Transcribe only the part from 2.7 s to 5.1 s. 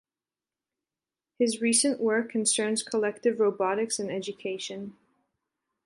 collective robotics and education.